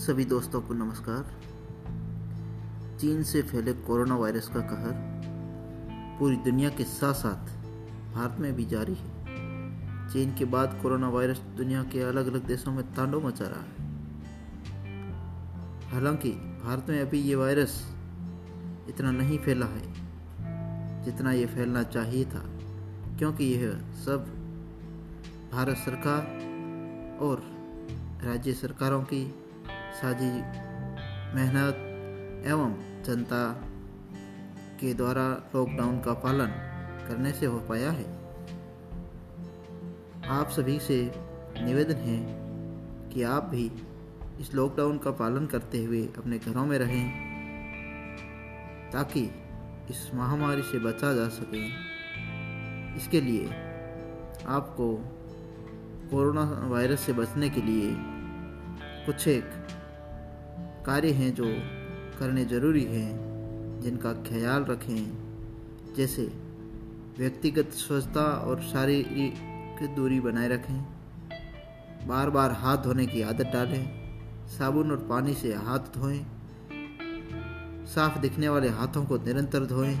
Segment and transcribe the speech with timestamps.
[0.00, 1.24] सभी दोस्तों को नमस्कार।
[3.00, 4.92] चीन से फैले कोरोना वायरस का कहर
[6.18, 7.50] पूरी दुनिया के साथ साथ
[8.14, 9.08] भारत में भी जारी है।
[10.12, 13.74] चीन के बाद कोरोना वायरस दुनिया के अलग अलग देशों में तांडव मचा रहा है।
[15.90, 16.30] हालाँकि
[16.64, 17.94] भारत में अभी ये वायरस
[18.88, 22.42] इतना नहीं फैला है जितना ये फैलना चाहिए था,
[23.18, 24.24] क्योंकि यह सब
[25.52, 26.22] भारत सरकार
[27.20, 27.42] और
[28.24, 29.39] राज्य सरकारों की
[30.00, 30.30] साझी
[31.36, 33.40] मेहनत एवं जनता
[34.80, 36.52] के द्वारा लॉकडाउन का पालन
[37.08, 38.04] करने से हो पाया है।
[40.28, 40.96] आप सभी से
[41.58, 42.18] निवेदन है
[43.10, 43.70] कि आप भी
[44.40, 47.10] इस लॉकडाउन का पालन करते हुए अपने घरों में रहें,
[48.90, 49.22] ताकि
[49.90, 51.66] इस महामारी से बचा जा सके।
[52.96, 53.46] इसके लिए
[54.48, 54.94] आपको
[56.10, 57.92] कोरोना वायरस से बचने के लिए
[59.06, 59.50] कुछ एक
[60.86, 61.44] कार्य हैं जो
[62.18, 63.30] करने ज़रूरी हैं,
[63.80, 65.12] जिनका ख्याल रखें।
[65.96, 66.32] जैसे,
[67.18, 70.84] व्यक्तिगत स्वच्छता और शारीरिक दूरी बनाए रखें।
[72.08, 74.00] बार बार हाथ धोने की आदत डालें।
[74.48, 76.26] साबुन और पानी से हाथ धोएँ।
[77.86, 80.00] साफ़ दिखने वाले हाथों को निरंतर धोएँ।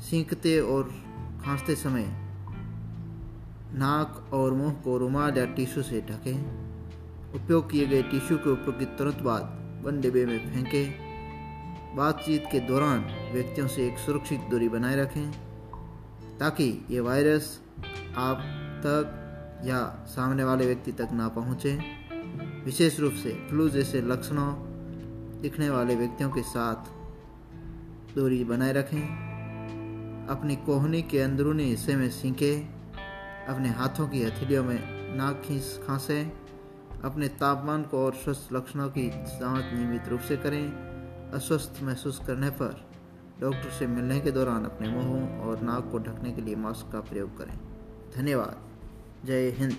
[0.00, 0.82] सीखते और
[1.44, 2.06] खांसते समय
[3.74, 6.67] नाक और मुँह को रुमाल या टिश्यू से ढकें।
[7.34, 9.42] उपयोग किए गए टिश्यू के उपयोग के तुरंत बाद
[9.84, 15.30] बंद डिब्बे में फेंकें। बातचीत के दौरान व्यक्तियों से एक सुरक्षित दूरी बनाए रखें,
[16.38, 17.60] ताकि ये वायरस
[18.16, 18.38] आप
[18.86, 21.78] तक या सामने वाले व्यक्ति तक ना पहुँचे।
[22.64, 24.52] विशेष रूप से फ्लू जैसे लक्षणों
[25.42, 26.90] दिखने वाले व्यक्तियों के साथ
[28.14, 29.02] दूरी बनाए रखें।
[30.30, 32.68] अपनी कोहनी के अंदरूनी हिस्से में सीखें
[33.46, 34.80] अपने हाथों की हथेलियों में
[35.16, 36.47] नाक खींच खांसें
[37.04, 40.72] अपने तापमान को और स्वस्थ लक्षणों की जाँच नियमित रूप से करें।
[41.32, 42.88] अस्वस्थ महसूस करने पर
[43.40, 47.00] डॉक्टर से मिलने के दौरान अपने मुँह और नाक को ढकने के लिए मास्क का
[47.00, 47.58] प्रयोग करें।
[48.16, 48.56] धन्यवाद।
[49.26, 49.76] जय हिंद।